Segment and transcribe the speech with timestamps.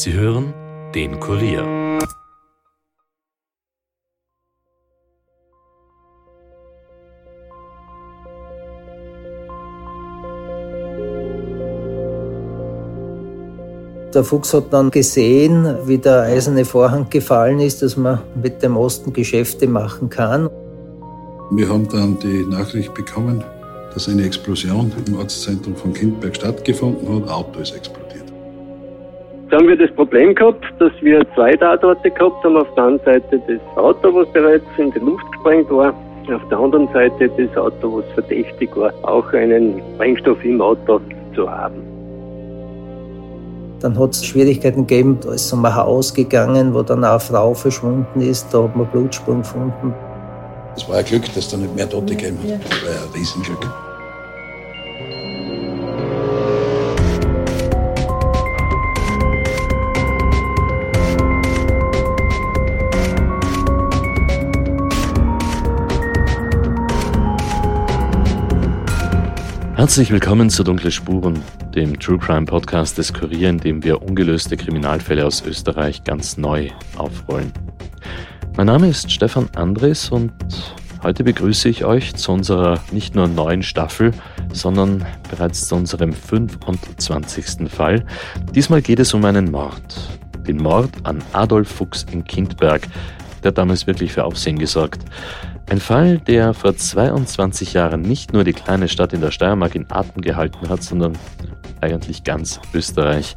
[0.00, 0.54] Sie hören
[0.94, 1.64] den Kurier.
[14.14, 18.76] Der Fuchs hat dann gesehen, wie der eiserne Vorhang gefallen ist, dass man mit dem
[18.76, 20.48] Osten Geschäfte machen kann.
[21.50, 23.42] Wir haben dann die Nachricht bekommen,
[23.92, 27.22] dass eine Explosion im Ortszentrum von Kindberg stattgefunden hat.
[27.24, 28.07] Ein Auto ist explodiert.
[29.50, 32.56] Da haben wir das Problem gehabt, dass wir zwei Tatorte gehabt haben.
[32.58, 35.94] Auf der einen Seite das Auto, was bereits in die Luft gesprengt war.
[36.34, 41.00] Auf der anderen Seite das Auto, was verdächtig war, auch einen Sprengstoff im Auto
[41.34, 41.82] zu haben.
[43.80, 48.20] Dann hat es Schwierigkeiten gegeben, da ist ein Haus gegangen, wo dann eine Frau verschwunden
[48.20, 49.94] ist, da hat man Blutspuren gefunden.
[50.76, 52.60] Es war ein Glück, dass da nicht mehr Tote gegeben hat.
[52.70, 53.87] Das war ein Riesenglück.
[69.78, 71.40] Herzlich willkommen zu Dunkle Spuren,
[71.72, 76.70] dem True Crime Podcast des Kurier, in dem wir ungelöste Kriminalfälle aus Österreich ganz neu
[76.96, 77.52] aufrollen.
[78.56, 80.32] Mein Name ist Stefan Andres und
[81.04, 84.10] heute begrüße ich euch zu unserer nicht nur neuen Staffel,
[84.52, 87.70] sondern bereits zu unserem 25.
[87.70, 88.04] Fall.
[88.56, 89.96] Diesmal geht es um einen Mord.
[90.48, 92.88] Den Mord an Adolf Fuchs in Kindberg.
[93.42, 95.02] Der hat damals wirklich für Aufsehen gesorgt.
[95.70, 99.86] Ein Fall, der vor 22 Jahren nicht nur die kleine Stadt in der Steiermark in
[99.90, 101.16] Atem gehalten hat, sondern
[101.80, 103.36] eigentlich ganz Österreich.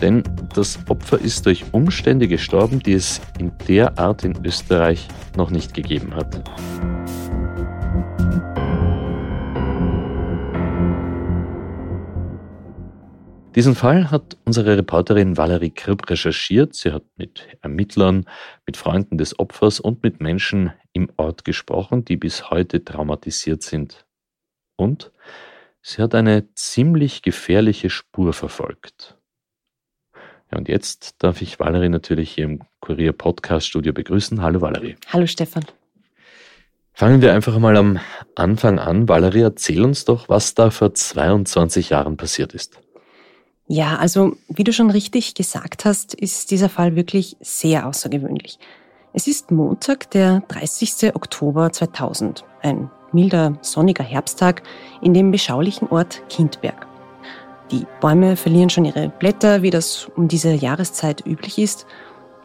[0.00, 0.22] Denn
[0.54, 5.74] das Opfer ist durch Umstände gestorben, die es in der Art in Österreich noch nicht
[5.74, 6.40] gegeben hat.
[13.58, 16.76] Diesen Fall hat unsere Reporterin Valerie Kripp recherchiert.
[16.76, 18.24] Sie hat mit Ermittlern,
[18.68, 24.06] mit Freunden des Opfers und mit Menschen im Ort gesprochen, die bis heute traumatisiert sind.
[24.76, 25.10] Und
[25.82, 29.18] sie hat eine ziemlich gefährliche Spur verfolgt.
[30.52, 34.40] Ja, und jetzt darf ich Valerie natürlich hier im Kurier Podcast Studio begrüßen.
[34.40, 34.94] Hallo Valerie.
[35.08, 35.64] Hallo Stefan.
[36.92, 37.98] Fangen wir einfach mal am
[38.36, 39.08] Anfang an.
[39.08, 42.78] Valerie, erzähl uns doch, was da vor 22 Jahren passiert ist.
[43.70, 48.58] Ja, also wie du schon richtig gesagt hast, ist dieser Fall wirklich sehr außergewöhnlich.
[49.12, 51.14] Es ist Montag, der 30.
[51.14, 54.62] Oktober 2000, ein milder, sonniger Herbsttag
[55.02, 56.86] in dem beschaulichen Ort Kindberg.
[57.70, 61.86] Die Bäume verlieren schon ihre Blätter, wie das um diese Jahreszeit üblich ist.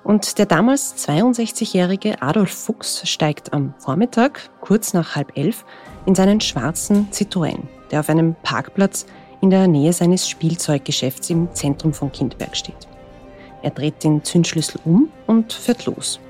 [0.03, 5.63] Und der damals 62-jährige Adolf Fuchs steigt am Vormittag, kurz nach halb elf,
[6.05, 7.59] in seinen schwarzen Citroën,
[7.91, 9.05] der auf einem Parkplatz
[9.44, 12.88] in der Nähe seines Spielzeuggeschäfts im Zentrum von Kindberg steht.
[13.62, 16.22] Er dreht den Zündschlüssel um und fährt los.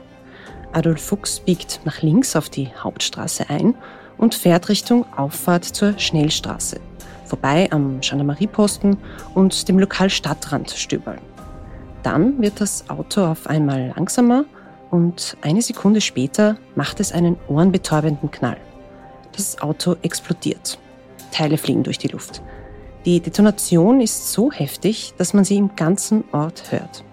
[0.72, 3.75] Adolf Fuchs biegt nach links auf die Hauptstraße ein
[4.18, 6.79] und fährt Richtung Auffahrt zur Schnellstraße,
[7.25, 8.97] vorbei am Gendarmerieposten
[9.35, 11.19] und dem Lokal Stadtrand stöbern.
[12.02, 14.46] Dann wird das Auto auf einmal langsamer
[14.90, 18.57] und eine Sekunde später macht es einen ohrenbetäubenden Knall.
[19.35, 20.79] Das Auto explodiert.
[21.31, 22.41] Teile fliegen durch die Luft.
[23.06, 27.03] Die Detonation ist so heftig, dass man sie im ganzen Ort hört.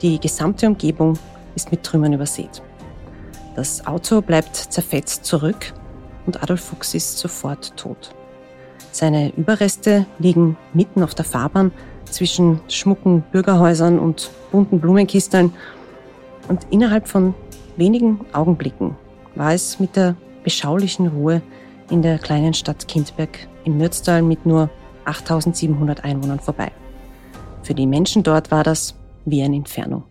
[0.00, 1.18] Die gesamte Umgebung
[1.54, 2.62] ist mit Trümmern übersät.
[3.54, 5.74] Das Auto bleibt zerfetzt zurück
[6.24, 8.14] und Adolf Fuchs ist sofort tot.
[8.92, 11.70] Seine Überreste liegen mitten auf der Fahrbahn
[12.06, 15.52] zwischen schmucken Bürgerhäusern und bunten Blumenkisteln.
[16.48, 17.34] Und innerhalb von
[17.76, 18.96] wenigen Augenblicken
[19.34, 21.42] war es mit der beschaulichen Ruhe
[21.90, 24.70] in der kleinen Stadt Kindberg im Mürztal mit nur
[25.06, 26.70] 8700 Einwohnern vorbei.
[27.62, 28.94] Für die Menschen dort war das
[29.24, 30.04] wie ein Inferno.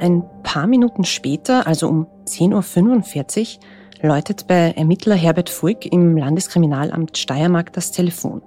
[0.00, 7.18] Ein paar Minuten später, also um 10.45 Uhr, läutet bei Ermittler Herbert Fuig im Landeskriminalamt
[7.18, 8.42] Steiermark das Telefon.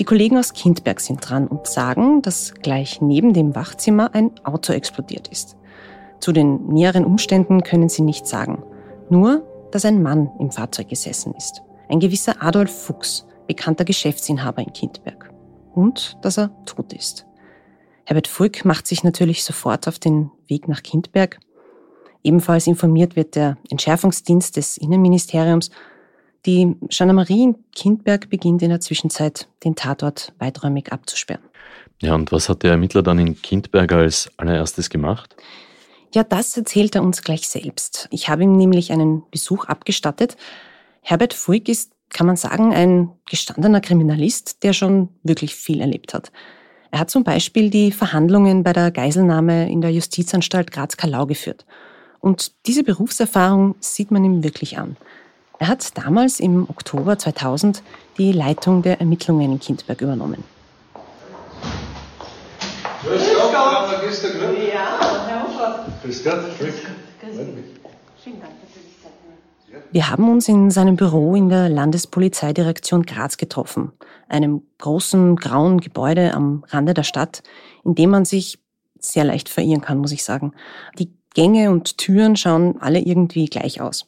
[0.00, 4.72] Die Kollegen aus Kindberg sind dran und sagen, dass gleich neben dem Wachzimmer ein Auto
[4.72, 5.56] explodiert ist.
[6.18, 8.62] Zu den näheren Umständen können sie nichts sagen.
[9.10, 9.42] Nur,
[9.72, 11.62] dass ein Mann im Fahrzeug gesessen ist.
[11.88, 15.30] Ein gewisser Adolf Fuchs, bekannter Geschäftsinhaber in Kindberg.
[15.74, 17.26] Und dass er tot ist.
[18.04, 21.38] Herbert Fulk macht sich natürlich sofort auf den Weg nach Kindberg.
[22.22, 25.70] Ebenfalls informiert wird der Entschärfungsdienst des Innenministeriums.
[26.46, 31.44] Die Gendarmerie in Kindberg beginnt in der Zwischenzeit, den Tatort weiträumig abzusperren.
[32.02, 35.36] Ja, und was hat der Ermittler dann in Kindberg als allererstes gemacht?
[36.12, 38.08] Ja, das erzählt er uns gleich selbst.
[38.10, 40.36] Ich habe ihm nämlich einen Besuch abgestattet.
[41.02, 46.30] Herbert Fuig ist kann man sagen, ein gestandener Kriminalist, der schon wirklich viel erlebt hat.
[46.90, 51.64] Er hat zum Beispiel die Verhandlungen bei der Geiselnahme in der Justizanstalt Graz-Kalau geführt.
[52.18, 54.96] Und diese Berufserfahrung sieht man ihm wirklich an.
[55.58, 57.82] Er hat damals im Oktober 2000
[58.18, 60.42] die Leitung der Ermittlungen in Kindberg übernommen.
[63.04, 64.56] Grüß Gott, Frau Magister Grün.
[64.72, 64.98] Ja,
[65.28, 65.89] Herr Hofer.
[66.02, 67.92] Grüß Gott, Grüß Gott.
[68.22, 68.52] Vielen Dank.
[69.92, 73.92] Wir haben uns in seinem Büro in der Landespolizeidirektion Graz getroffen,
[74.28, 77.42] einem großen grauen Gebäude am Rande der Stadt,
[77.84, 78.58] in dem man sich
[78.98, 80.52] sehr leicht verirren kann, muss ich sagen.
[80.98, 84.06] Die Gänge und Türen schauen alle irgendwie gleich aus.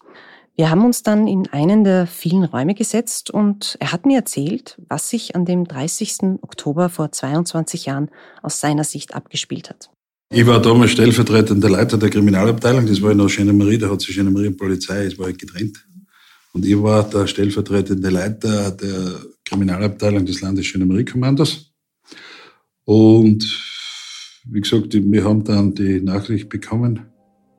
[0.55, 4.81] Wir haben uns dann in einen der vielen Räume gesetzt und er hat mir erzählt,
[4.89, 6.43] was sich an dem 30.
[6.43, 8.11] Oktober vor 22 Jahren
[8.43, 9.91] aus seiner Sicht abgespielt hat.
[10.34, 14.17] Ich war damals stellvertretender Leiter der Kriminalabteilung, das war in der Genemarie, da hat sich
[14.17, 15.87] Genemarie und Polizei, es war halt getrennt.
[16.55, 21.70] Und ich war der stellvertretende Leiter der Kriminalabteilung des Landesgendarmeriekommandos.
[22.84, 23.44] Und
[24.46, 27.00] wie gesagt, wir haben dann die Nachricht bekommen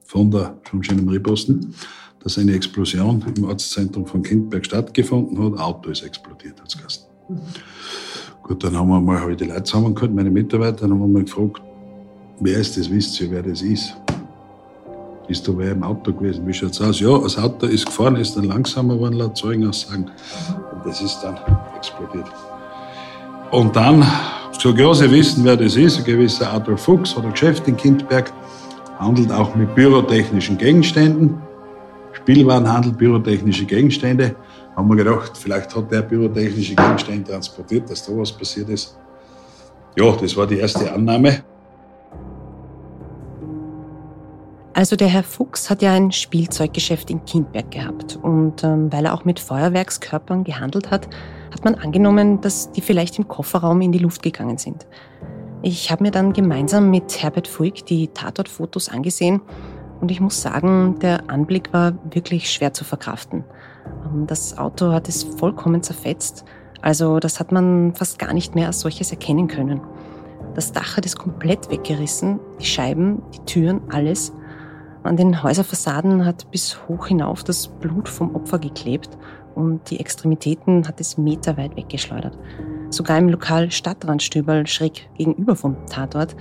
[0.05, 1.75] von der, vom Gendarmerieposten,
[2.23, 5.59] dass eine Explosion im Ortszentrum von Kindberg stattgefunden hat.
[5.59, 7.39] Auto ist explodiert, es mhm.
[8.41, 11.23] Gut, dann haben wir mal halt die Leute zusammengeholt, meine Mitarbeiter, dann haben wir mal
[11.23, 11.61] gefragt,
[12.39, 13.95] wer ist das, wisst ihr, wer das ist?
[15.27, 16.45] Ist da wer im Auto gewesen?
[16.45, 16.99] Wie schaut's aus?
[16.99, 20.11] Ja, das Auto ist gefahren, ist dann langsamer geworden, laut Zeugenaussagen.
[20.73, 21.37] Und das ist dann
[21.77, 22.29] explodiert.
[23.51, 24.05] Und dann,
[24.59, 27.77] so ja, Sie wissen, wer das ist, ein gewisser Adolf Fuchs, hat ein Geschäft in
[27.77, 28.33] Kindberg,
[28.99, 31.37] handelt auch mit pyrotechnischen Gegenständen.
[32.11, 34.35] Spielwarenhandel, pyrotechnische Gegenstände.
[34.75, 38.97] Haben wir gedacht, vielleicht hat der pyrotechnische Gegenstände transportiert, dass da was passiert ist.
[39.95, 41.43] Ja, das war die erste Annahme.
[44.75, 49.13] Also der Herr Fuchs hat ja ein Spielzeuggeschäft in Kindberg gehabt und ähm, weil er
[49.13, 51.07] auch mit Feuerwerkskörpern gehandelt hat,
[51.51, 54.87] hat man angenommen, dass die vielleicht im Kofferraum in die Luft gegangen sind.
[55.61, 59.41] Ich habe mir dann gemeinsam mit Herbert Fuig die Tatortfotos angesehen
[60.01, 63.43] und ich muss sagen, der Anblick war wirklich schwer zu verkraften.
[64.05, 66.45] Ähm, das Auto hat es vollkommen zerfetzt,
[66.81, 69.81] also das hat man fast gar nicht mehr als solches erkennen können.
[70.55, 74.33] Das Dach hat es komplett weggerissen, die Scheiben, die Türen, alles.
[75.03, 79.09] An den Häuserfassaden hat bis hoch hinauf das Blut vom Opfer geklebt
[79.53, 82.37] und die Extremitäten hat es meterweit weggeschleudert.
[82.89, 86.37] Sogar im Lokal Stadtrandstüberl schräg gegenüber vom Tatort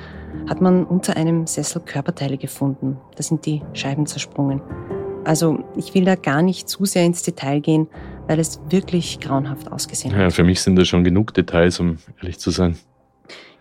[0.49, 2.99] hat man unter einem Sessel Körperteile gefunden.
[3.17, 4.62] Da sind die Scheiben zersprungen.
[5.25, 7.88] Also ich will da gar nicht zu sehr ins Detail gehen,
[8.29, 10.20] weil es wirklich grauenhaft ausgesehen hat.
[10.20, 12.76] Ja, für mich sind da schon genug Details, um ehrlich zu sein.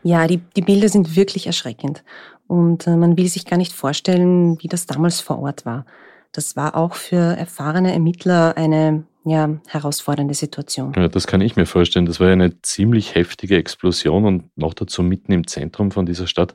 [0.04, 2.04] Ja, die, die Bilder sind wirklich erschreckend.
[2.52, 5.86] Und äh, man will sich gar nicht vorstellen, wie das damals vor Ort war.
[6.34, 10.92] Das war auch für erfahrene Ermittler eine ja, herausfordernde Situation.
[10.98, 12.06] Ja, das kann ich mir vorstellen.
[12.06, 16.28] Das war ja eine ziemlich heftige Explosion und noch dazu mitten im Zentrum von dieser
[16.28, 16.54] Stadt.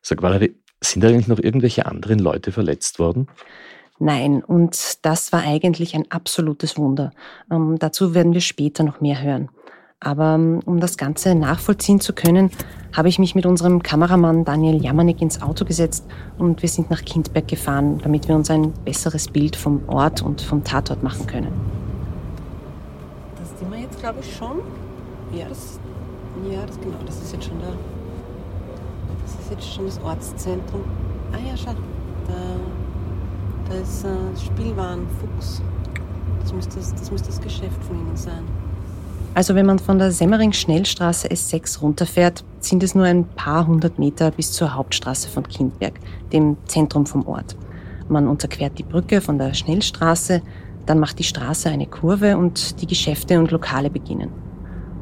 [0.00, 3.26] Sag Valerie, sind da eigentlich noch irgendwelche anderen Leute verletzt worden?
[3.98, 7.10] Nein, und das war eigentlich ein absolutes Wunder.
[7.50, 9.48] Ähm, dazu werden wir später noch mehr hören.
[10.04, 12.50] Aber ähm, um das Ganze nachvollziehen zu können,
[12.92, 16.04] habe ich mich mit unserem Kameramann Daniel Jamanek ins Auto gesetzt
[16.38, 20.40] und wir sind nach Kindberg gefahren, damit wir uns ein besseres Bild vom Ort und
[20.40, 21.52] vom Tatort machen können.
[23.38, 24.58] Das sind wir jetzt, glaube ich, schon.
[25.32, 25.78] Ja, das,
[26.50, 27.72] ja, das genau, das ist jetzt schon der,
[29.22, 30.82] das ist jetzt schon das Ortszentrum.
[31.32, 31.74] Ah ja, schau,
[32.26, 34.08] da, da ist äh,
[34.44, 35.62] Spielwaren Fuchs.
[36.40, 38.61] Das müsste das, das müsste das Geschäft von ihnen sein.
[39.34, 44.30] Also wenn man von der Semmering-Schnellstraße S6 runterfährt, sind es nur ein paar hundert Meter
[44.30, 45.94] bis zur Hauptstraße von Kindberg,
[46.32, 47.56] dem Zentrum vom Ort.
[48.08, 50.42] Man unterquert die Brücke von der Schnellstraße,
[50.84, 54.28] dann macht die Straße eine Kurve und die Geschäfte und Lokale beginnen.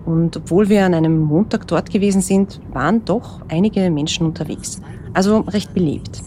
[0.05, 4.81] Und obwohl wir an einem Montag dort gewesen sind, waren doch einige Menschen unterwegs.
[5.13, 6.23] Also recht belebt.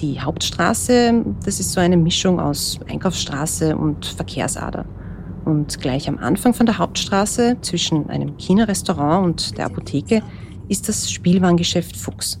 [0.00, 4.84] Die Hauptstraße, das ist so eine Mischung aus Einkaufsstraße und Verkehrsader.
[5.44, 10.22] Und gleich am Anfang von der Hauptstraße, zwischen einem China-Restaurant und der Apotheke,
[10.68, 12.40] ist das Spielwarengeschäft Fuchs.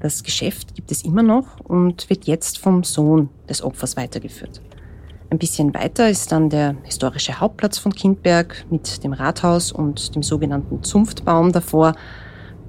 [0.00, 4.62] Das Geschäft gibt es immer noch und wird jetzt vom Sohn des Opfers weitergeführt.
[5.28, 10.22] Ein bisschen weiter ist dann der historische Hauptplatz von Kindberg mit dem Rathaus und dem
[10.22, 11.94] sogenannten Zunftbaum davor.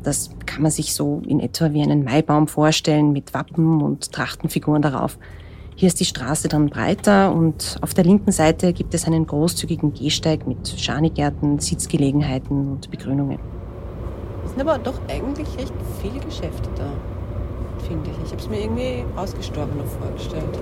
[0.04, 4.82] Das kann man sich so in etwa wie einen Maibaum vorstellen mit Wappen und Trachtenfiguren
[4.82, 5.18] darauf.
[5.82, 9.96] Hier ist die Straße dann breiter und auf der linken Seite gibt es einen großzügigen
[9.96, 13.40] Gehsteig mit Schanigärten, Sitzgelegenheiten und Begrünungen.
[14.46, 16.88] Es sind aber doch eigentlich recht viele Geschäfte da,
[17.88, 18.18] finde ich.
[18.24, 20.60] Ich habe es mir irgendwie ausgestorbener vorgestellt.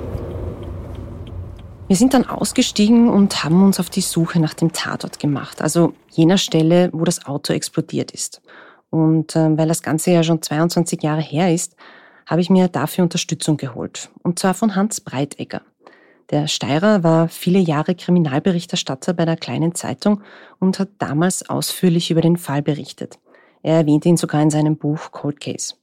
[1.90, 5.92] Wir sind dann ausgestiegen und haben uns auf die Suche nach dem Tatort gemacht, also
[6.12, 8.42] jener Stelle, wo das Auto explodiert ist.
[8.90, 11.76] Und äh, weil das Ganze ja schon 22 Jahre her ist,
[12.30, 14.12] habe ich mir dafür Unterstützung geholt.
[14.22, 15.64] Und zwar von Hans Breitegger.
[16.30, 20.22] Der Steirer war viele Jahre Kriminalberichterstatter bei der kleinen Zeitung
[20.60, 23.18] und hat damals ausführlich über den Fall berichtet.
[23.64, 25.74] Er erwähnte ihn sogar in seinem Buch Cold Case.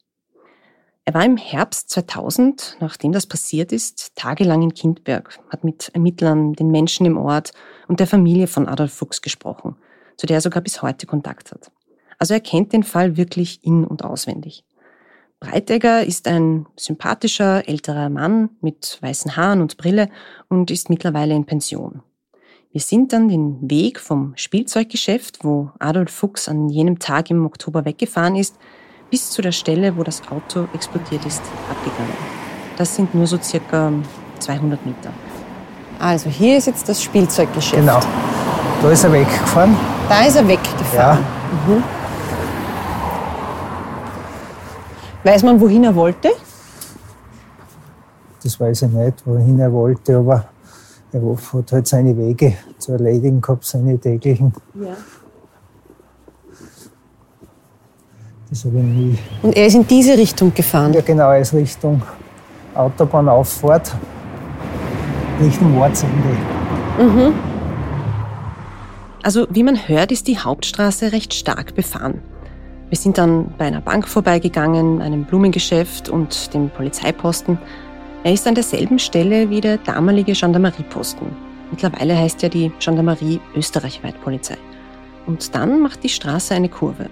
[1.05, 6.53] Er war im Herbst 2000, nachdem das passiert ist, tagelang in Kindberg, hat mit Ermittlern,
[6.53, 7.53] den Menschen im Ort
[7.89, 9.77] und der Familie von Adolf Fuchs gesprochen,
[10.17, 11.73] zu der er sogar bis heute Kontakt hat.
[12.19, 14.65] Also er kennt den Fall wirklich in- und auswendig.
[15.47, 20.09] Breitegger ist ein sympathischer älterer Mann mit weißen Haaren und Brille
[20.49, 22.03] und ist mittlerweile in Pension.
[22.73, 27.85] Wir sind dann den Weg vom Spielzeuggeschäft, wo Adolf Fuchs an jenem Tag im Oktober
[27.85, 28.57] weggefahren ist,
[29.09, 32.13] bis zu der Stelle, wo das Auto explodiert ist, abgegangen.
[32.77, 33.93] Das sind nur so circa
[34.41, 35.13] 200 Meter.
[36.01, 37.81] Also hier ist jetzt das Spielzeuggeschäft.
[37.81, 38.01] Genau.
[38.83, 39.77] Da ist er weggefahren.
[40.09, 41.25] Da ist er weggefahren.
[41.69, 41.75] Ja.
[41.75, 41.96] Mhm.
[45.27, 46.29] Weiß man, wohin er wollte?
[48.45, 50.45] Das weiß ich nicht, wohin er wollte, aber
[51.11, 51.21] er
[51.53, 54.55] hat halt seine Wege zu erledigen gehabt, seine täglichen.
[54.75, 54.97] Ja.
[58.49, 59.19] Das habe ich nie.
[59.43, 60.93] Und er ist in diese Richtung gefahren.
[60.93, 62.01] Ja, genau, er ist Richtung
[62.77, 63.97] Autobahnauffahrt,
[65.41, 66.37] Richtung Ortsende.
[69.25, 72.23] Also wie man hört, ist die Hauptstraße recht stark befahren.
[72.89, 77.59] Wir sind dann bei einer Bank vorbeigegangen, einem Blumengeschäft und dem Polizeiposten.
[78.23, 81.27] Er ist an derselben Stelle wie der damalige Gendarmerieposten.
[81.73, 84.57] Mittlerweile heißt ja die Gendarmerie österreichweit Polizei.
[85.27, 87.11] Und dann macht die Straße eine Kurve.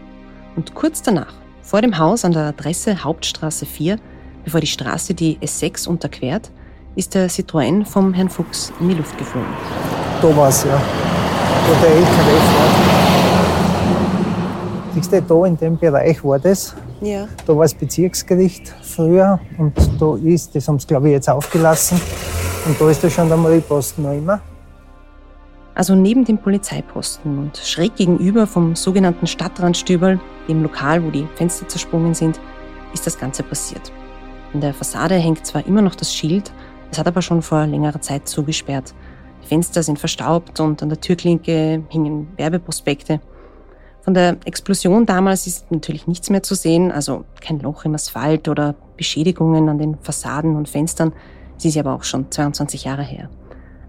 [0.54, 3.96] Und kurz danach, vor dem Haus an der Adresse Hauptstraße 4,
[4.44, 6.52] bevor die Straße die S6 unterquert,
[6.94, 9.48] ist der Citroën vom Herrn Fuchs in die Luft geflogen.
[10.22, 10.80] Da war ja,
[11.66, 13.03] wo der LKW fährt.
[14.94, 16.74] Du, da in dem Bereich war das.
[17.00, 17.26] Ja.
[17.46, 22.00] Da war das Bezirksgericht früher und da ist, das haben sie glaube ich jetzt aufgelassen,
[22.66, 24.40] und da ist der Gendarmerieposten noch immer.
[25.74, 31.66] Also neben dem Polizeiposten und schräg gegenüber vom sogenannten Stadtrandstübel, dem Lokal, wo die Fenster
[31.66, 32.40] zersprungen sind,
[32.92, 33.92] ist das Ganze passiert.
[34.52, 36.52] In der Fassade hängt zwar immer noch das Schild,
[36.92, 38.94] es hat aber schon vor längerer Zeit zugesperrt.
[39.42, 43.20] Die Fenster sind verstaubt und an der Türklinke hingen Werbeprospekte.
[44.04, 48.48] Von der Explosion damals ist natürlich nichts mehr zu sehen, also kein Loch im Asphalt
[48.48, 51.14] oder Beschädigungen an den Fassaden und Fenstern.
[51.56, 53.30] Sie ist ja aber auch schon 22 Jahre her.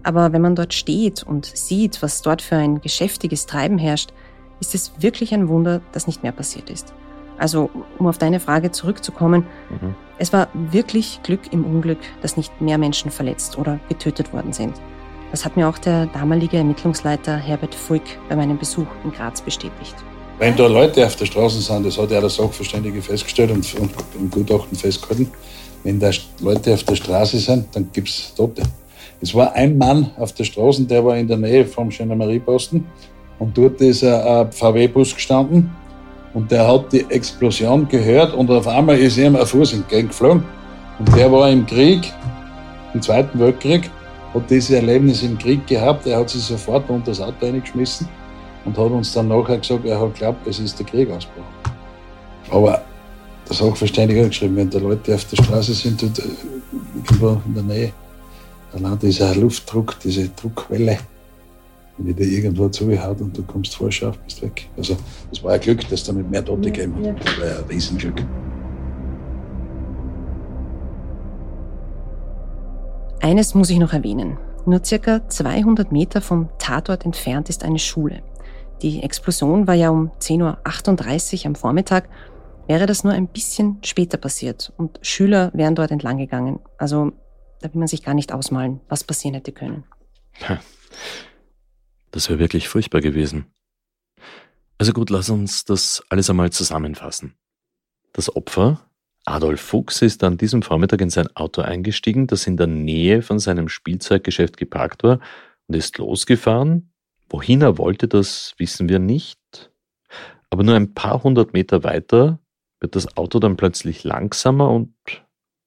[0.02, 4.14] Aber wenn man dort steht und sieht, was dort für ein geschäftiges Treiben herrscht,
[4.58, 6.94] ist es wirklich ein Wunder, dass nicht mehr passiert ist.
[7.36, 7.68] Also,
[7.98, 9.94] um auf deine Frage zurückzukommen, Mhm.
[10.16, 14.80] es war wirklich Glück im Unglück, dass nicht mehr Menschen verletzt oder getötet worden sind.
[15.30, 19.94] Das hat mir auch der damalige Ermittlungsleiter Herbert Fuig bei meinem Besuch in Graz bestätigt.
[20.38, 23.90] Wenn da Leute auf der Straße sind, das hat ja der Sachverständige festgestellt und, und
[24.18, 25.30] im Gutachten festgehalten,
[25.82, 28.62] wenn da Leute auf der Straße sind, dann gibt es Tote.
[29.20, 32.84] Es war ein Mann auf der Straße, der war in der Nähe vom Gendarmerieposten
[33.38, 35.70] und dort ist ein, ein VW-Bus gestanden
[36.34, 40.44] und der hat die Explosion gehört und auf einmal ist ihm ein Fuß entgegengeflogen
[40.98, 42.12] und der war im Krieg,
[42.92, 43.90] im Zweiten Weltkrieg,
[44.36, 48.08] hat dieses Erlebnis im Krieg gehabt, er hat sich sofort unter das Auto reingeschmissen
[48.64, 51.46] und hat uns dann nachher gesagt, er hat geglaubt, es ist der Krieg ausgebrochen.
[52.50, 52.82] Aber
[53.48, 56.22] der Sachverständige hat geschrieben, wenn da Leute auf der Straße sind, dort, äh,
[56.94, 57.92] irgendwo in der Nähe,
[58.72, 60.98] allein dieser Luftdruck, diese Druckwelle,
[61.96, 64.68] wenn die dir irgendwo zuhaut und du kommst vorscharf, bist weg.
[64.76, 64.96] Also,
[65.30, 67.24] das war ein Glück, dass da nicht mehr Tote gegeben hat.
[67.24, 68.22] Das war ein Riesenglück.
[73.26, 74.38] Eines muss ich noch erwähnen.
[74.66, 78.22] Nur circa 200 Meter vom Tatort entfernt ist eine Schule.
[78.82, 82.08] Die Explosion war ja um 10.38 Uhr am Vormittag.
[82.68, 86.60] Wäre das nur ein bisschen später passiert und Schüler wären dort entlang gegangen.
[86.78, 87.10] Also
[87.60, 89.82] da will man sich gar nicht ausmalen, was passieren hätte können.
[92.12, 93.46] Das wäre wirklich furchtbar gewesen.
[94.78, 97.34] Also gut, lass uns das alles einmal zusammenfassen.
[98.12, 98.86] Das Opfer,
[99.26, 103.38] Adolf Fuchs, ist an diesem Vormittag in sein Auto eingestiegen, das in der Nähe von
[103.38, 105.20] seinem Spielzeuggeschäft geparkt war,
[105.66, 106.92] und ist losgefahren.
[107.28, 109.72] Wohin er wollte, das wissen wir nicht.
[110.48, 112.38] Aber nur ein paar hundert Meter weiter
[112.80, 114.94] wird das Auto dann plötzlich langsamer und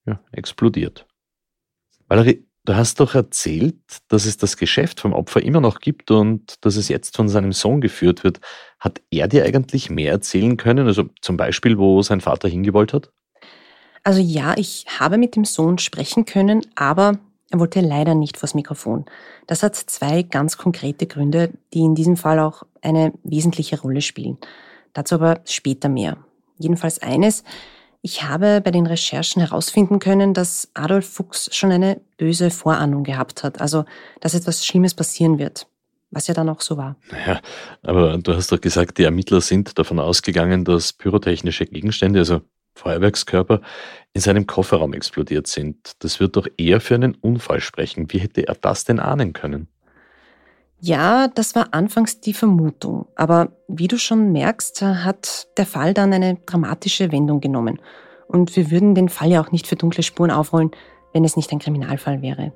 [0.06, 1.06] ja, explodiert.
[2.08, 3.76] Valerie, du hast doch erzählt,
[4.08, 7.52] dass es das Geschäft vom Opfer immer noch gibt und dass es jetzt von seinem
[7.52, 8.40] Sohn geführt wird.
[8.80, 10.88] Hat er dir eigentlich mehr erzählen können?
[10.88, 13.12] Also zum Beispiel, wo sein Vater hingewollt hat?
[14.04, 17.20] Also ja, ich habe mit dem Sohn sprechen können, aber
[17.52, 19.06] Er wollte leider nicht vors Mikrofon.
[19.48, 24.38] Das hat zwei ganz konkrete Gründe, die in diesem Fall auch eine wesentliche Rolle spielen.
[24.94, 26.18] Dazu aber später mehr.
[26.60, 27.44] Jedenfalls eines,
[28.02, 33.44] ich habe bei den Recherchen herausfinden können, dass Adolf Fuchs schon eine böse Vorahnung gehabt
[33.44, 33.84] hat, also
[34.22, 35.68] dass etwas Schlimmes passieren wird,
[36.12, 36.98] was ja dann auch so war.
[37.12, 37.42] Naja,
[37.82, 42.42] aber du hast doch gesagt, die Ermittler sind davon ausgegangen, dass pyrotechnische Gegenstände, also
[42.80, 43.62] Feuerwerkskörper,
[44.14, 45.94] in seinem Kofferraum explodiert sind.
[46.00, 48.12] Das wird doch eher für einen Unfall sprechen.
[48.12, 49.68] Wie hätte er das denn ahnen können?
[50.82, 53.08] Ja, das war anfangs die Vermutung.
[53.16, 57.82] Aber wie du schon merkst, hat der Fall dann eine dramatische Wendung genommen.
[58.28, 60.72] Und wir würden den Fall ja auch nicht für dunkle Spuren aufrollen,
[61.14, 62.54] wenn es nicht ein Kriminalfall wäre.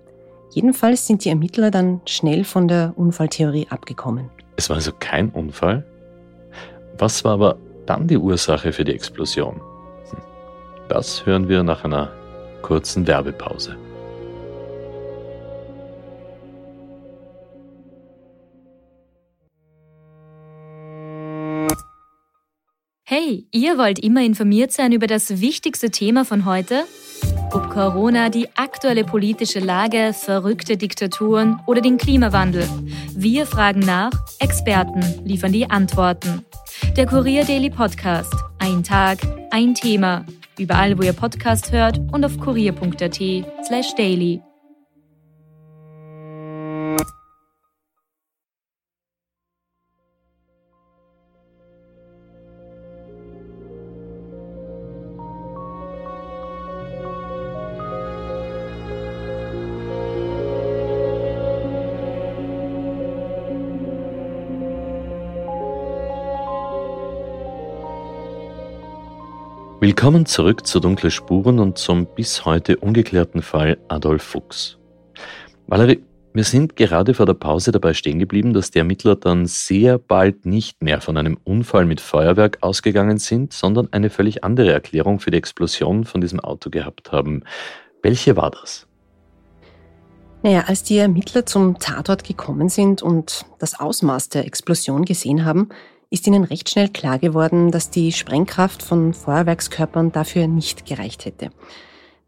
[0.51, 4.29] Jedenfalls sind die Ermittler dann schnell von der Unfalltheorie abgekommen.
[4.55, 5.83] Es war also kein Unfall?
[6.97, 9.59] Was war aber dann die Ursache für die Explosion?
[10.89, 12.11] Das hören wir nach einer
[12.61, 13.77] kurzen Werbepause.
[23.05, 26.85] Hey, ihr wollt immer informiert sein über das wichtigste Thema von heute?
[27.51, 32.67] Ob Corona, die aktuelle politische Lage, verrückte Diktaturen oder den Klimawandel.
[33.15, 36.43] Wir fragen nach, Experten liefern die Antworten.
[36.97, 38.33] Der Kurier Daily Podcast.
[38.57, 39.19] Ein Tag,
[39.51, 40.25] ein Thema.
[40.57, 43.19] Überall, wo ihr Podcast hört und auf kurier.at
[43.65, 44.41] slash daily.
[69.95, 74.79] Willkommen zurück zu Dunkle Spuren und zum bis heute ungeklärten Fall Adolf Fuchs.
[75.67, 79.99] Valerie, wir sind gerade vor der Pause dabei stehen geblieben, dass die Ermittler dann sehr
[79.99, 85.19] bald nicht mehr von einem Unfall mit Feuerwerk ausgegangen sind, sondern eine völlig andere Erklärung
[85.19, 87.43] für die Explosion von diesem Auto gehabt haben.
[88.01, 88.87] Welche war das?
[90.41, 95.69] Naja, als die Ermittler zum Tatort gekommen sind und das Ausmaß der Explosion gesehen haben,
[96.13, 101.49] ist ihnen recht schnell klar geworden, dass die Sprengkraft von Feuerwerkskörpern dafür nicht gereicht hätte.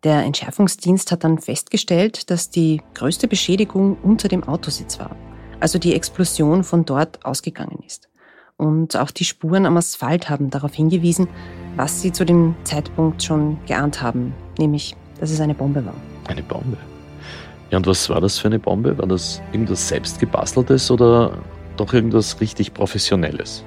[0.04, 5.16] Der Entschärfungsdienst hat dann festgestellt, dass die größte Beschädigung unter dem Autositz war,
[5.60, 8.10] also die Explosion von dort ausgegangen ist.
[8.58, 11.28] Und auch die Spuren am Asphalt haben darauf hingewiesen,
[11.76, 15.94] was sie zu dem Zeitpunkt schon geahnt haben, nämlich, dass es eine Bombe war.
[16.28, 16.78] Eine Bombe?
[17.70, 18.98] Ja, und was war das für eine Bombe?
[18.98, 21.38] War das irgendwas selbstgebasteltes oder
[21.78, 23.64] doch irgendwas richtig Professionelles?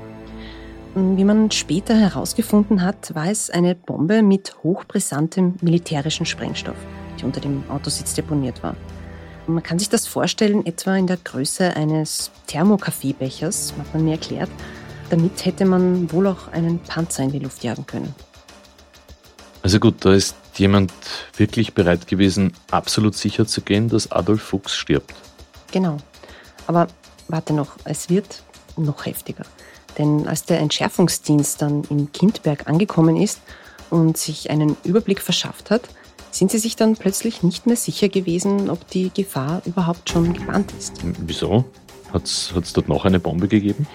[0.95, 6.77] Wie man später herausgefunden hat, war es eine Bombe mit hochbrisantem militärischen Sprengstoff,
[7.21, 8.75] die unter dem Autositz deponiert war.
[9.47, 14.51] Man kann sich das vorstellen, etwa in der Größe eines Thermokaffeebechers, hat man mir erklärt.
[15.11, 18.15] Damit hätte man wohl auch einen Panzer in die Luft jagen können.
[19.63, 20.93] Also gut, da ist jemand
[21.37, 25.15] wirklich bereit gewesen, absolut sicher zu gehen, dass Adolf Fuchs stirbt.
[25.73, 25.99] Genau.
[26.67, 26.89] Aber
[27.29, 28.43] warte noch, es wird
[28.77, 29.45] noch heftiger.
[29.99, 33.41] Denn als der Entschärfungsdienst dann in Kindberg angekommen ist
[33.91, 35.83] und sich einen Überblick verschafft hat,
[36.31, 40.73] sind sie sich dann plötzlich nicht mehr sicher gewesen, ob die Gefahr überhaupt schon gebannt
[40.79, 40.95] ist.
[41.03, 41.65] Wieso?
[42.13, 43.87] Hat es dort noch eine Bombe gegeben?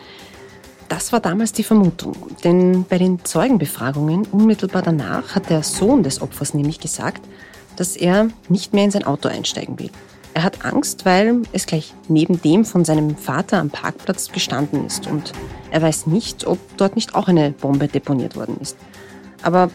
[0.89, 6.22] Das war damals die Vermutung, denn bei den Zeugenbefragungen unmittelbar danach hat der Sohn des
[6.22, 7.24] Opfers nämlich gesagt,
[7.78, 9.89] dass er nicht mehr in sein Auto einsteigen will.
[10.36, 15.10] Er hat Angst, weil es gleich neben dem von seinem Vater am Parkplatz gestanden ist
[15.10, 15.32] und
[15.72, 18.78] er weiß nicht, ob dort nicht auch eine Bombe deponiert worden ist.
[19.43, 19.69] Aber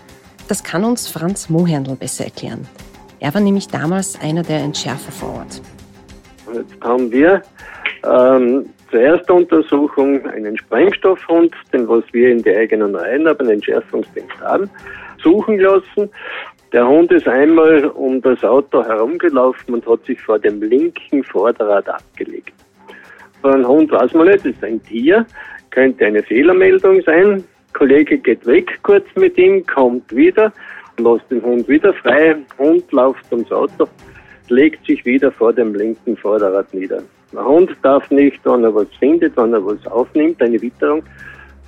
[0.48, 2.66] das kann uns Franz Moherndl besser erklären.
[3.20, 5.60] Er war nämlich damals einer der Entschärfer vor Ort.
[6.54, 7.42] Jetzt haben wir
[8.04, 13.50] ähm, zur ersten Untersuchung einen Sprengstoffhund, den was wir in die eigenen Reihen haben, einen
[13.50, 14.70] Entschärfungsdienst haben,
[15.22, 16.10] suchen lassen.
[16.72, 21.88] Der Hund ist einmal um das Auto herumgelaufen und hat sich vor dem linken Vorderrad
[21.88, 22.52] abgelegt.
[23.42, 25.24] Einen Hund weiß man nicht, ist ein Tier,
[25.70, 27.42] könnte eine Fehlermeldung sein.
[27.72, 30.52] Kollege geht weg kurz mit ihm, kommt wieder,
[30.98, 33.88] lässt den Hund wieder frei, Hund läuft ums Auto,
[34.48, 37.02] legt sich wieder vor dem linken Vorderrad nieder.
[37.32, 41.02] Der Hund darf nicht, wenn er was findet, wenn er was aufnimmt, eine Witterung,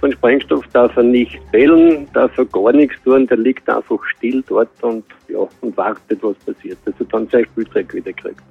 [0.00, 4.42] von Sprengstoff darf er nicht bellen, darf er gar nichts tun, der liegt einfach still
[4.48, 8.42] dort und, ja, und wartet, was passiert, dass er dann sein Spielzeug wieder kriegt.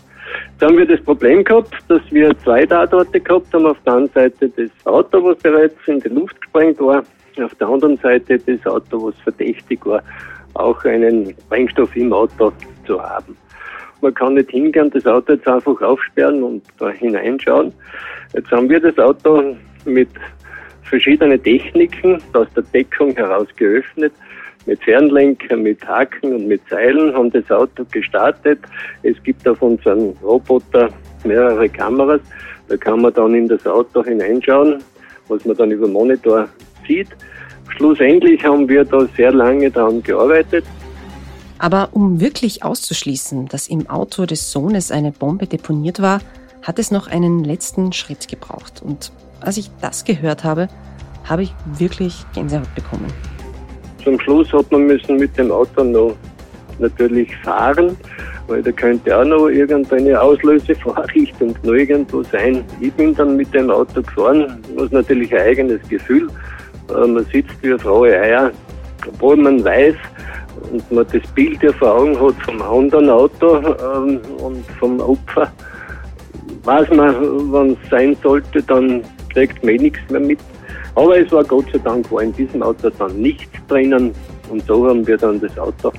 [0.60, 3.66] Dann haben wir das Problem gehabt, dass wir zwei Tatorte gehabt haben.
[3.66, 7.04] Auf der einen Seite das Auto, was bereits in die Luft gesprengt war.
[7.44, 10.04] Auf der anderen Seite das Auto, was verdächtig war,
[10.54, 12.52] auch einen Sprengstoff im Auto
[12.86, 13.36] zu haben.
[14.02, 17.74] Man kann nicht hingehen, das Auto jetzt einfach aufsperren und da hineinschauen.
[18.34, 20.10] Jetzt haben wir das Auto mit
[20.90, 24.14] verschiedenen Techniken aus der Deckung heraus geöffnet
[24.66, 28.60] mit Fernlenker, mit Haken und mit Seilen, haben das Auto gestartet.
[29.04, 30.90] Es gibt auf unserem Roboter
[31.24, 32.22] mehrere Kameras.
[32.68, 34.84] Da kann man dann in das Auto hineinschauen,
[35.28, 36.48] was man dann über Monitor
[36.88, 37.08] sieht.
[37.76, 40.66] Schlussendlich haben wir da sehr lange daran gearbeitet.
[41.58, 46.22] Aber um wirklich auszuschließen, dass im Auto des Sohnes eine Bombe deponiert war,
[46.62, 48.82] hat es noch einen letzten Schritt gebraucht.
[48.84, 50.68] Und als ich das gehört habe,
[51.26, 53.08] habe ich wirklich Gänsehaut bekommen.
[54.04, 56.16] Zum Schluss hat man müssen mit dem Auto noch
[56.80, 57.96] natürlich fahren,
[58.48, 62.64] weil da könnte auch noch irgendeine Auslösevorrichtung noch irgendwo sein.
[62.80, 66.30] Ich bin dann mit dem Auto gefahren, was natürlich ein eigenes Gefühl.
[66.90, 68.52] Äh, man sitzt wie eine frohe Eier,
[69.08, 69.96] obwohl man weiß
[70.72, 75.52] und man das Bild ja vor Augen hat vom anderen Auto ähm, und vom Opfer,
[76.64, 77.16] weiß man,
[77.52, 80.40] wann es sein sollte, dann kriegt man eh nichts mehr mit.
[80.96, 84.14] Aber es war Gott sei Dank war in diesem Auto dann nichts drinnen
[84.50, 85.92] und so haben wir dann das Auto,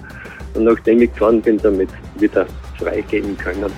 [0.55, 2.47] und nachdem ich gefahren bin, damit wieder
[2.79, 3.73] freigeben können.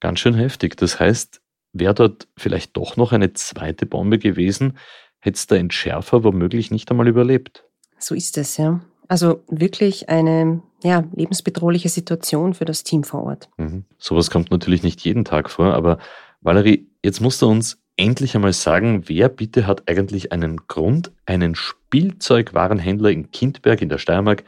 [0.00, 0.76] Ganz schön heftig.
[0.76, 1.40] Das heißt,
[1.72, 4.78] wäre dort vielleicht doch noch eine zweite Bombe gewesen,
[5.18, 7.64] hätte es der Entschärfer womöglich nicht einmal überlebt.
[7.98, 8.80] So ist es, ja.
[9.08, 13.48] Also wirklich eine ja, lebensbedrohliche Situation für das Team vor Ort.
[13.56, 13.84] Mhm.
[13.98, 15.98] Sowas kommt natürlich nicht jeden Tag vor, aber
[16.40, 21.54] Valerie, jetzt musst du uns endlich einmal sagen, wer bitte hat eigentlich einen Grund, einen
[21.54, 24.44] Spielzeugwarenhändler in Kindberg in der Steiermark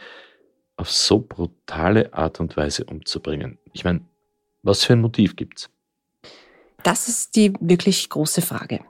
[0.77, 3.59] auf so brutale Art und Weise umzubringen?
[3.73, 4.03] Ich meine,
[4.63, 5.71] was für ein Motiv gibt's?
[6.83, 8.81] Das ist die wirklich große Frage.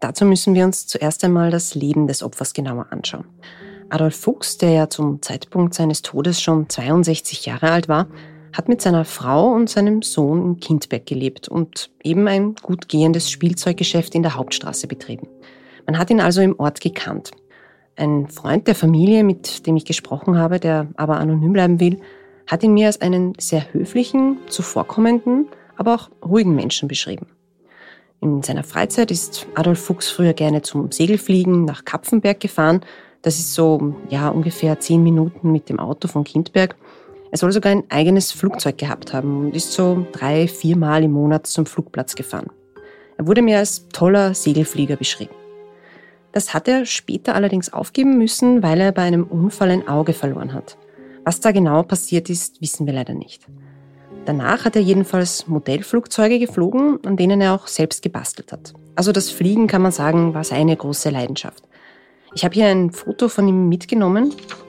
[0.00, 3.24] Dazu müssen wir uns zuerst einmal das Leben des Opfers genauer anschauen.
[3.90, 8.06] Adolf Fuchs, der ja zum Zeitpunkt seines Todes schon 62 Jahre alt war,
[8.52, 13.30] hat mit seiner Frau und seinem Sohn in Kindberg gelebt und eben ein gut gehendes
[13.30, 15.28] Spielzeuggeschäft in der Hauptstraße betrieben.
[15.86, 17.30] Man hat ihn also im Ort gekannt.
[17.96, 22.00] Ein Freund der Familie, mit dem ich gesprochen habe, der aber anonym bleiben will,
[22.46, 27.26] hat ihn mir als einen sehr höflichen, zuvorkommenden, aber auch ruhigen Menschen beschrieben.
[28.20, 32.80] In seiner Freizeit ist Adolf Fuchs früher gerne zum Segelfliegen nach Kapfenberg gefahren.
[33.22, 36.76] Das ist so, ja, ungefähr zehn Minuten mit dem Auto von Kindberg.
[37.30, 41.46] Er soll sogar ein eigenes Flugzeug gehabt haben und ist so drei, viermal im Monat
[41.46, 42.50] zum Flugplatz gefahren.
[43.18, 45.34] Er wurde mir als toller Segelflieger beschrieben.
[46.32, 50.52] Das hat er später allerdings aufgeben müssen, weil er bei einem Unfall ein Auge verloren
[50.52, 50.78] hat.
[51.24, 53.46] Was da genau passiert ist, wissen wir leider nicht.
[54.24, 58.74] Danach hat er jedenfalls Modellflugzeuge geflogen, an denen er auch selbst gebastelt hat.
[58.94, 61.64] Also das Fliegen, kann man sagen, war seine große Leidenschaft.
[62.38, 64.26] Ich habe hier ein Foto von ihm mitgenommen.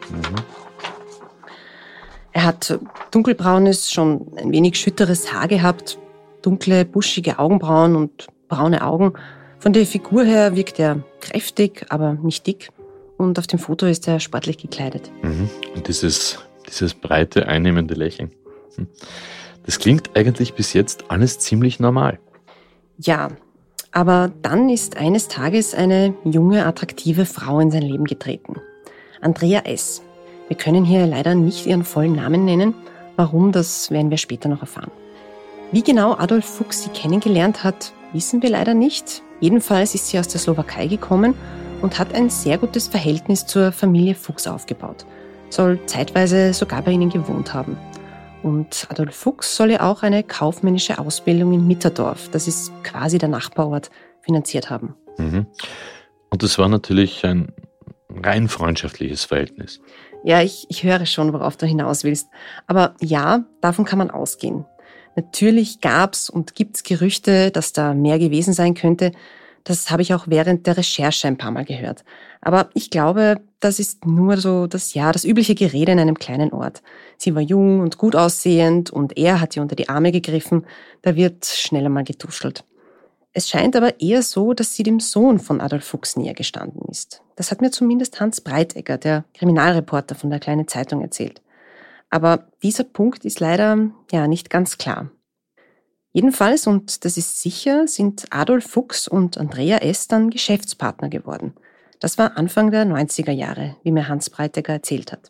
[0.09, 0.35] Mhm.
[2.31, 2.79] Er hat
[3.11, 5.99] dunkelbraunes, schon ein wenig schütteres Haar gehabt,
[6.41, 9.13] dunkle, buschige Augenbrauen und braune Augen.
[9.59, 12.71] Von der Figur her wirkt er kräftig, aber nicht dick.
[13.17, 15.11] Und auf dem Foto ist er sportlich gekleidet.
[15.21, 15.47] Mhm.
[15.75, 18.31] Und dieses, dieses breite, einnehmende Lächeln.
[18.77, 18.87] Hm.
[19.67, 22.17] Das klingt eigentlich bis jetzt alles ziemlich normal.
[22.97, 23.27] Ja,
[23.91, 28.57] aber dann ist eines Tages eine junge, attraktive Frau in sein Leben getreten.
[29.21, 30.01] Andrea S.
[30.47, 32.73] Wir können hier leider nicht ihren vollen Namen nennen.
[33.15, 34.91] Warum, das werden wir später noch erfahren.
[35.71, 39.21] Wie genau Adolf Fuchs sie kennengelernt hat, wissen wir leider nicht.
[39.39, 41.35] Jedenfalls ist sie aus der Slowakei gekommen
[41.81, 45.05] und hat ein sehr gutes Verhältnis zur Familie Fuchs aufgebaut.
[45.49, 47.77] Soll zeitweise sogar bei ihnen gewohnt haben.
[48.41, 53.29] Und Adolf Fuchs soll ja auch eine kaufmännische Ausbildung in Mitterdorf, das ist quasi der
[53.29, 53.89] Nachbarort,
[54.21, 54.95] finanziert haben.
[55.17, 55.45] Mhm.
[56.29, 57.51] Und das war natürlich ein
[58.09, 59.81] rein freundschaftliches Verhältnis.
[60.23, 62.29] Ja, ich, ich höre schon, worauf du hinaus willst.
[62.67, 64.65] Aber ja, davon kann man ausgehen.
[65.15, 69.11] Natürlich gab's und gibt's Gerüchte, dass da mehr gewesen sein könnte.
[69.69, 72.03] Das habe ich auch während der Recherche ein paar Mal gehört.
[72.41, 76.51] Aber ich glaube, das ist nur so das, ja, das übliche Gerede in einem kleinen
[76.51, 76.81] Ort.
[77.17, 80.65] Sie war jung und gut aussehend und er hat ihr unter die Arme gegriffen.
[81.03, 82.63] Da wird schneller mal getuschelt.
[83.31, 87.21] Es scheint aber eher so, dass sie dem Sohn von Adolf Fuchs näher gestanden ist.
[87.35, 91.43] Das hat mir zumindest Hans Breitegger, der Kriminalreporter von der Kleinen Zeitung, erzählt.
[92.09, 93.77] Aber dieser Punkt ist leider
[94.11, 95.11] ja nicht ganz klar.
[96.19, 100.09] Jedenfalls, und das ist sicher, sind Adolf Fuchs und Andrea S.
[100.09, 101.53] dann Geschäftspartner geworden.
[102.01, 105.29] Das war Anfang der 90er Jahre, wie mir Hans Breitegger erzählt hat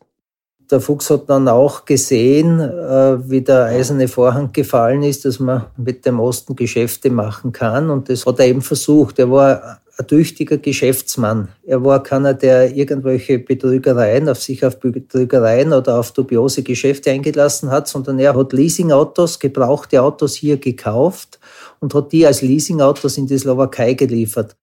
[0.71, 5.65] der Fuchs hat dann auch gesehen, äh, wie der eiserne Vorhang gefallen ist, dass man
[5.77, 7.89] mit dem Osten Geschäfte machen kann.
[7.89, 9.19] Und das hat er eben versucht.
[9.19, 11.49] Er war ein tüchtiger Geschäftsmann.
[11.65, 17.69] Er war keiner, der irgendwelche Betrügereien auf sich auf Betrügereien oder auf dubiose Geschäfte eingelassen
[17.69, 21.39] hat, sondern er hat Leasingautos, gebrauchte Autos hier gekauft
[21.79, 24.55] und hat die als Leasingautos in die Slowakei geliefert.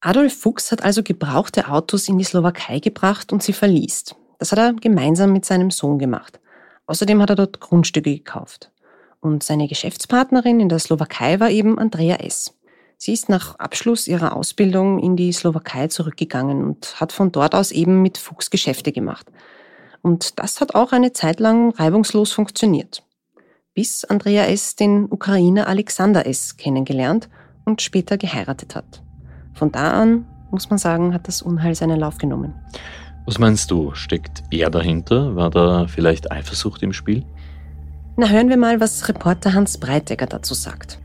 [0.00, 4.14] Adolf Fuchs hat also gebrauchte Autos in die Slowakei gebracht und sie verliest.
[4.38, 6.38] Das hat er gemeinsam mit seinem Sohn gemacht.
[6.86, 8.70] Außerdem hat er dort Grundstücke gekauft.
[9.20, 12.55] Und seine Geschäftspartnerin in der Slowakei war eben Andrea S.
[12.98, 17.70] Sie ist nach Abschluss ihrer Ausbildung in die Slowakei zurückgegangen und hat von dort aus
[17.70, 19.26] eben mit Fuchs Geschäfte gemacht.
[20.02, 23.02] Und das hat auch eine Zeit lang reibungslos funktioniert.
[23.74, 24.76] Bis Andrea S.
[24.76, 26.56] den Ukrainer Alexander S.
[26.56, 27.28] kennengelernt
[27.66, 29.02] und später geheiratet hat.
[29.52, 32.54] Von da an, muss man sagen, hat das Unheil seinen Lauf genommen.
[33.26, 35.34] Was meinst du, steckt er dahinter?
[35.36, 37.24] War da vielleicht Eifersucht im Spiel?
[38.16, 41.00] Na, hören wir mal, was Reporter Hans Breitegger dazu sagt.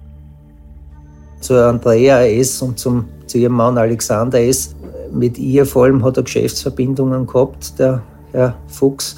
[1.41, 2.61] Zu Andrea S.
[2.61, 4.75] und zum, zu ihrem Mann Alexander S.
[5.11, 8.01] Mit ihr vor allem hat er Geschäftsverbindungen gehabt, der
[8.31, 9.17] Herr Fuchs.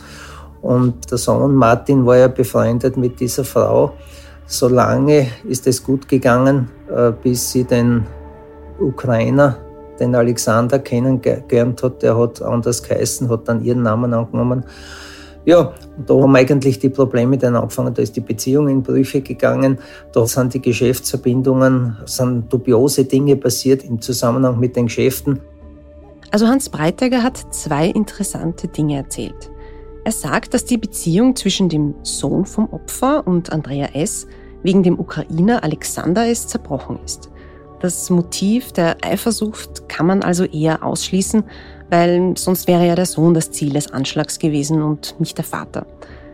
[0.61, 3.93] Und der Sohn Martin war ja befreundet mit dieser Frau.
[4.45, 8.05] So lange ist es gut gegangen, äh, bis sie den
[8.79, 9.57] Ukrainer,
[9.99, 12.01] den Alexander, kennengelernt hat.
[12.01, 14.63] Der hat anders geheißen, hat dann ihren Namen angenommen.
[15.45, 15.73] Ja,
[16.07, 17.93] da haben eigentlich die Probleme dann angefangen.
[17.93, 19.77] Da ist die Beziehung in Brüche gegangen.
[20.13, 25.41] Da sind die Geschäftsverbindungen, sind dubiose Dinge passiert im Zusammenhang mit den Geschäften.
[26.31, 29.51] Also Hans Breitegger hat zwei interessante Dinge erzählt.
[30.05, 34.27] Er sagt, dass die Beziehung zwischen dem Sohn vom Opfer und Andrea S.
[34.63, 36.47] wegen dem Ukrainer Alexander S.
[36.47, 37.29] zerbrochen ist.
[37.83, 41.43] Das Motiv der Eifersucht kann man also eher ausschließen,
[41.89, 45.85] weil sonst wäre ja der Sohn das Ziel des Anschlags gewesen und nicht der Vater.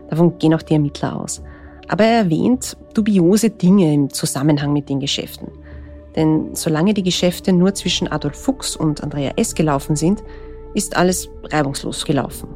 [0.08, 1.42] Davon gehen auch die Ermittler aus.
[1.88, 5.48] Aber er erwähnt dubiose Dinge im Zusammenhang mit den Geschäften.
[6.14, 9.56] Denn solange die Geschäfte nur zwischen Adolf Fuchs und Andrea S.
[9.56, 10.22] gelaufen sind,
[10.74, 12.48] ist alles reibungslos gelaufen.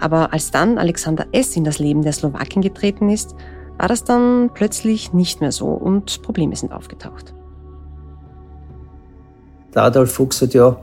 [0.00, 1.54] Aber als dann Alexander S.
[1.54, 3.34] in das Leben der Slowakin getreten ist,
[3.76, 7.35] war das dann plötzlich nicht mehr so und Probleme sind aufgetaucht.
[9.84, 10.76] Adolf Fuchs hat ja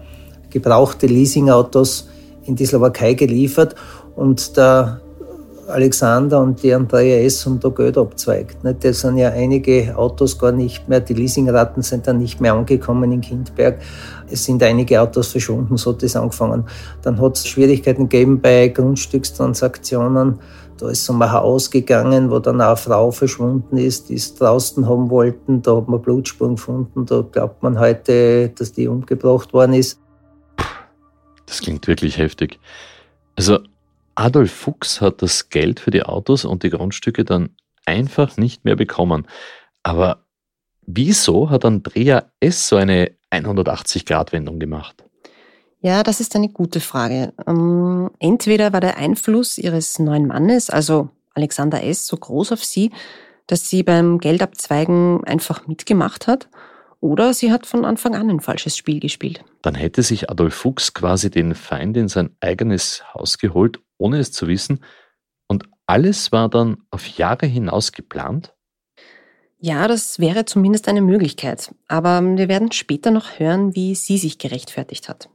[0.49, 2.10] gebrauchte Leasingautos
[2.45, 3.75] in die Slowakei geliefert
[4.15, 5.01] und der
[5.67, 7.45] Alexander und die Andrea S.
[7.45, 8.58] haben da Geld abzweigt.
[8.63, 13.12] Da sind ja einige Autos gar nicht mehr, die Leasingraten sind dann nicht mehr angekommen
[13.12, 13.79] in Kindberg.
[14.29, 16.65] Es sind einige Autos verschwunden, so hat das angefangen.
[17.01, 20.39] Dann hat es Schwierigkeiten gegeben bei Grundstückstransaktionen.
[20.77, 24.88] Da ist um ein Haus gegangen, wo dann eine Frau verschwunden ist, die es draußen
[24.88, 25.62] haben wollten.
[25.62, 27.05] Da hat man Blutspuren gefunden.
[27.05, 29.99] Da glaubt man heute, dass die umgebracht worden ist.
[31.45, 32.59] Das klingt wirklich heftig.
[33.36, 33.59] Also
[34.15, 37.49] Adolf Fuchs hat das Geld für die Autos und die Grundstücke dann
[37.86, 39.27] einfach nicht mehr bekommen.
[39.83, 40.25] Aber
[40.86, 42.67] wieso hat Andrea S.
[42.67, 45.03] so eine 180-Grad-Wendung gemacht?
[45.83, 47.33] Ja, das ist eine gute Frage.
[47.45, 52.91] Ähm, entweder war der Einfluss ihres neuen Mannes, also Alexander S., so groß auf sie,
[53.47, 56.47] dass sie beim Geldabzweigen einfach mitgemacht hat,
[57.01, 59.43] oder sie hat von Anfang an ein falsches Spiel gespielt.
[59.61, 64.31] Dann hätte sich Adolf Fuchs quasi den Feind in sein eigenes Haus geholt, ohne es
[64.31, 64.79] zu wissen.
[65.47, 68.53] Und alles war dann auf Jahre hinaus geplant?
[69.59, 71.75] Ja, das wäre zumindest eine Möglichkeit.
[71.89, 75.27] Aber wir werden später noch hören, wie sie sich gerechtfertigt hat.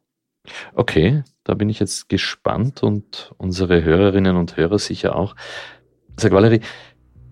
[0.75, 5.35] Okay, da bin ich jetzt gespannt und unsere Hörerinnen und Hörer sicher auch.
[6.17, 6.61] Sag Valerie,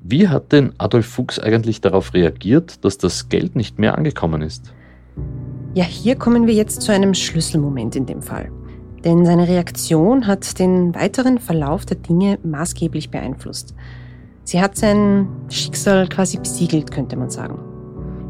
[0.03, 4.73] wie hat denn Adolf Fuchs eigentlich darauf reagiert, dass das Geld nicht mehr angekommen ist?
[5.75, 8.51] Ja, hier kommen wir jetzt zu einem Schlüsselmoment in dem Fall.
[9.05, 13.75] Denn seine Reaktion hat den weiteren Verlauf der Dinge maßgeblich beeinflusst.
[14.45, 17.76] Sie hat sein Schicksal quasi besiegelt, könnte man sagen.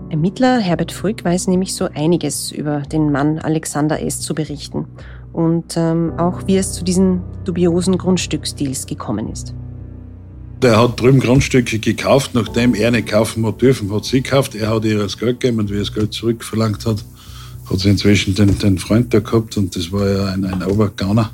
[0.09, 4.21] Ermittler Herbert Frück weiß nämlich so einiges über den Mann Alexander S.
[4.21, 4.87] zu berichten
[5.33, 9.53] und ähm, auch wie es zu diesen dubiosen Grundstücksdeals gekommen ist.
[10.62, 14.55] Der hat drüben Grundstücke gekauft, nachdem er nicht kaufen hat dürfen, hat sie gekauft.
[14.55, 17.05] Er hat ihr das Geld gegeben und wie er das Geld zurückverlangt hat,
[17.69, 21.31] hat sie inzwischen den, den Freund da gehabt und das war ja ein, ein Obergauner.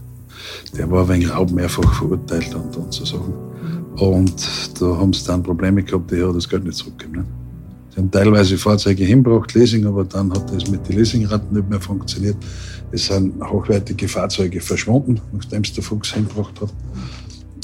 [0.76, 3.35] Der war wegen Raub mehrfach verurteilt und, und so Sachen.
[3.96, 7.22] Und da haben sie dann Probleme gehabt, die hat das Geld nicht zurückgegeben.
[7.22, 7.41] Ne?
[7.92, 11.81] Sie haben teilweise Fahrzeuge hingebracht, Leasing, aber dann hat das mit den Leasingraten nicht mehr
[11.81, 12.37] funktioniert.
[12.90, 16.72] Es sind hochwertige Fahrzeuge verschwunden, nachdem es der Fuchs hingebracht hat.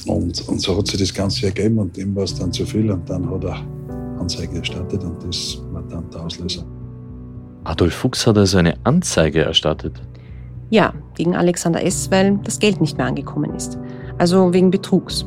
[0.07, 2.91] Und, und so hat sich das Ganze ergeben und dem war es dann zu viel
[2.91, 3.64] und dann hat er
[4.21, 6.64] Anzeige erstattet und das war dann der Auslöser.
[7.64, 9.95] Adolf Fuchs hat also eine Anzeige erstattet?
[10.69, 13.79] Ja, gegen Alexander S., weil das Geld nicht mehr angekommen ist.
[14.19, 15.25] Also wegen Betrugs.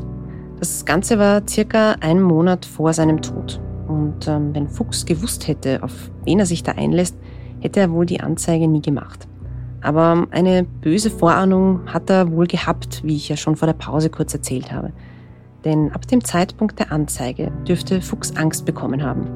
[0.60, 3.60] Das Ganze war circa einen Monat vor seinem Tod.
[3.92, 5.92] Und ähm, wenn Fuchs gewusst hätte, auf
[6.24, 7.18] wen er sich da einlässt,
[7.60, 9.28] hätte er wohl die Anzeige nie gemacht.
[9.82, 14.10] Aber eine böse Vorahnung hat er wohl gehabt, wie ich ja schon vor der Pause
[14.10, 14.94] kurz erzählt habe.
[15.66, 19.28] Denn ab dem Zeitpunkt der Anzeige dürfte Fuchs Angst bekommen haben.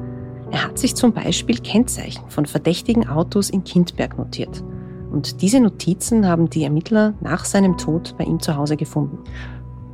[0.50, 4.64] Er hat sich zum Beispiel Kennzeichen von verdächtigen Autos in Kindberg notiert.
[5.10, 9.18] Und diese Notizen haben die Ermittler nach seinem Tod bei ihm zu Hause gefunden.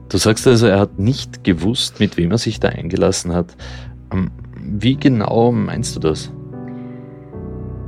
[0.09, 3.57] Du sagst also, er hat nicht gewusst, mit wem er sich da eingelassen hat.
[4.83, 6.33] Wie genau meinst du das?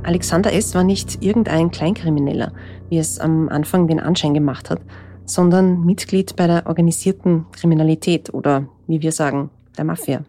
[0.03, 0.73] Alexander S.
[0.75, 2.53] war nicht irgendein Kleinkrimineller,
[2.87, 4.79] wie es am Anfang den Anschein gemacht hat,
[5.25, 10.23] sondern Mitglied bei der organisierten Kriminalität oder, wie wir sagen, der Mafia.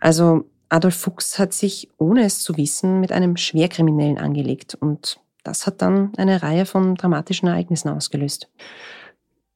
[0.00, 5.64] Also Adolf Fuchs hat sich, ohne es zu wissen, mit einem Schwerkriminellen angelegt und das
[5.64, 8.50] hat dann eine Reihe von dramatischen Ereignissen ausgelöst.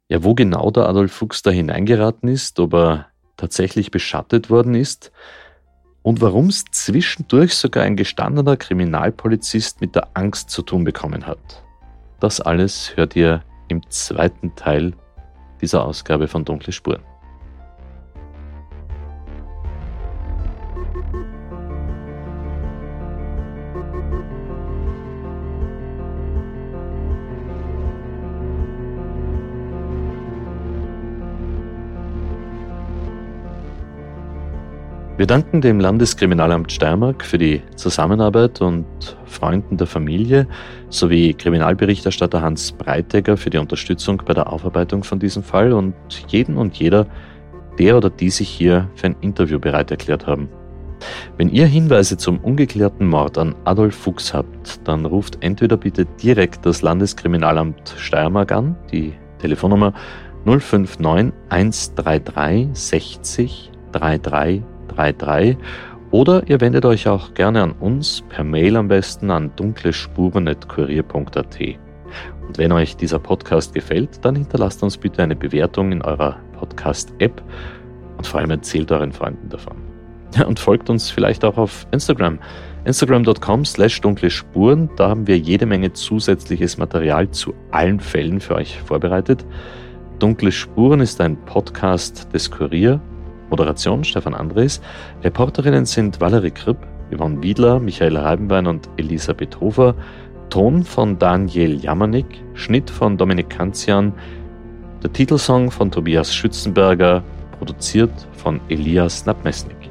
[0.09, 5.11] Ja, wo genau der Adolf Fuchs da hineingeraten ist, ob er tatsächlich beschattet worden ist
[6.05, 11.65] und warum es zwischendurch sogar ein gestandener Kriminalpolizist mit der Angst zu tun bekommen hat.
[12.21, 14.93] Das alles hört ihr im zweiten Teil
[15.63, 17.03] dieser Ausgabe von Dunkle Spuren.
[35.17, 38.85] Wir danken dem Landeskriminalamt Steiermark für die Zusammenarbeit und
[39.27, 40.49] Freunden der Familie
[40.89, 45.95] sowie Kriminalberichterstatter Hans Breitegger für die Unterstützung bei der Aufarbeitung von diesem Fall und
[46.27, 47.07] jeden und jeder,
[47.79, 50.49] der oder die sich hier für ein Interview bereit erklärt haben.
[51.37, 56.67] Wenn ihr Hinweise zum ungeklärten Mord an Adolf Fuchs habt, dann ruft entweder bitte direkt
[56.67, 59.95] das Landeskriminalamt Steiermark an, die Telefonnummer
[60.45, 65.57] 059 133 60 33 33
[66.11, 71.61] oder ihr wendet euch auch gerne an uns per Mail am besten an dunklespuren.kurier.at.
[72.47, 77.43] Und wenn euch dieser Podcast gefällt, dann hinterlasst uns bitte eine Bewertung in eurer Podcast-App
[78.17, 79.77] und vor allem erzählt euren Freunden davon.
[80.47, 82.39] Und folgt uns vielleicht auch auf Instagram.
[82.85, 84.91] Instagram.com slash dunkle Spuren.
[84.97, 89.45] Da haben wir jede Menge zusätzliches Material zu allen Fällen für euch vorbereitet.
[90.19, 93.01] Dunkle Spuren ist ein Podcast des Kurier
[93.51, 94.81] Moderation Stefan Andres.
[95.23, 96.79] Reporterinnen sind Valerie Kripp,
[97.13, 99.95] Yvonne Wiedler, Michael Reibenbein und Elisabeth Hofer.
[100.51, 104.13] Ton von Daniel Jamanik, Schnitt von Dominik Kanzian,
[105.03, 107.23] der Titelsong von Tobias Schützenberger,
[107.59, 109.84] produziert von Elias Nabmesnik.